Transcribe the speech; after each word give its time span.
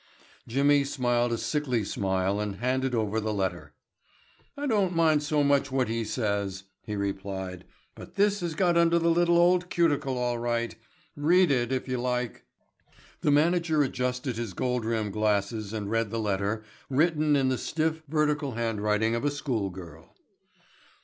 Jimmy 0.47 0.83
smiled 0.83 1.31
a 1.31 1.37
sickly 1.37 1.83
smile 1.85 2.39
and 2.39 2.55
handed 2.55 2.95
over 2.95 3.19
the 3.19 3.31
letter. 3.31 3.75
"I 4.57 4.65
don't 4.65 4.95
mind 4.95 5.21
so 5.21 5.43
much 5.43 5.71
what 5.71 5.89
he 5.89 6.03
says," 6.03 6.63
he 6.81 6.95
replied, 6.95 7.65
"but 7.93 8.15
this 8.15 8.39
has 8.39 8.55
got 8.55 8.79
under 8.79 8.97
the 8.97 9.11
little 9.11 9.37
old 9.37 9.69
cuticle 9.69 10.17
all 10.17 10.39
right. 10.39 10.75
Read 11.15 11.51
it 11.51 11.71
if 11.71 11.87
you 11.87 11.99
like." 12.01 12.45
The 13.19 13.29
manager 13.29 13.83
adjusted 13.83 14.37
his 14.37 14.53
gold 14.55 14.85
rimmed 14.85 15.13
glasses 15.13 15.71
and 15.71 15.87
read 15.87 16.09
the 16.09 16.17
letter, 16.17 16.63
written 16.89 17.35
in 17.35 17.49
the 17.49 17.57
stiff, 17.59 18.01
vertical 18.07 18.53
handwriting 18.53 19.13
of 19.13 19.23
a 19.23 19.29
school 19.29 19.69
girl. 19.69 20.15